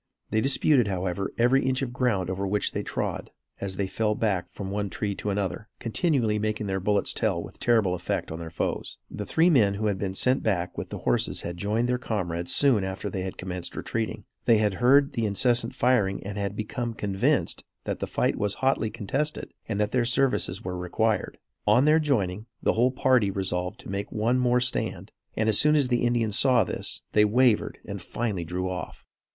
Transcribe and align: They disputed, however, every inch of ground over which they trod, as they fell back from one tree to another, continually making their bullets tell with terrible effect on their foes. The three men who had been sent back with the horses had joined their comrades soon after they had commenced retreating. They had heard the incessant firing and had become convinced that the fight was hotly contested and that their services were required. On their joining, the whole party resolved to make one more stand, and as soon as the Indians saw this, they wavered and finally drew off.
They 0.31 0.41
disputed, 0.41 0.87
however, 0.87 1.31
every 1.37 1.63
inch 1.63 1.83
of 1.83 1.93
ground 1.93 2.31
over 2.31 2.47
which 2.47 2.71
they 2.71 2.81
trod, 2.81 3.29
as 3.59 3.75
they 3.75 3.85
fell 3.85 4.15
back 4.15 4.49
from 4.49 4.71
one 4.71 4.89
tree 4.89 5.13
to 5.13 5.29
another, 5.29 5.67
continually 5.79 6.39
making 6.39 6.65
their 6.65 6.79
bullets 6.79 7.13
tell 7.13 7.39
with 7.39 7.59
terrible 7.59 7.93
effect 7.93 8.31
on 8.31 8.39
their 8.39 8.49
foes. 8.49 8.97
The 9.11 9.27
three 9.27 9.51
men 9.51 9.75
who 9.75 9.85
had 9.85 9.99
been 9.99 10.15
sent 10.15 10.41
back 10.41 10.75
with 10.75 10.89
the 10.89 10.97
horses 10.97 11.41
had 11.41 11.55
joined 11.57 11.87
their 11.87 11.99
comrades 11.99 12.51
soon 12.51 12.83
after 12.83 13.11
they 13.11 13.21
had 13.21 13.37
commenced 13.37 13.75
retreating. 13.75 14.23
They 14.45 14.57
had 14.57 14.73
heard 14.81 15.13
the 15.13 15.27
incessant 15.27 15.75
firing 15.75 16.23
and 16.25 16.35
had 16.35 16.55
become 16.55 16.95
convinced 16.95 17.63
that 17.83 17.99
the 17.99 18.07
fight 18.07 18.37
was 18.37 18.55
hotly 18.55 18.89
contested 18.89 19.53
and 19.69 19.79
that 19.79 19.91
their 19.91 20.03
services 20.05 20.63
were 20.63 20.75
required. 20.79 21.37
On 21.67 21.85
their 21.85 21.99
joining, 21.99 22.47
the 22.59 22.73
whole 22.73 22.89
party 22.89 23.29
resolved 23.29 23.79
to 23.81 23.87
make 23.91 24.11
one 24.11 24.39
more 24.39 24.61
stand, 24.61 25.11
and 25.37 25.47
as 25.47 25.59
soon 25.59 25.75
as 25.75 25.89
the 25.89 26.01
Indians 26.01 26.39
saw 26.39 26.63
this, 26.63 27.03
they 27.11 27.23
wavered 27.23 27.77
and 27.85 28.01
finally 28.01 28.43
drew 28.43 28.67
off. 28.67 29.05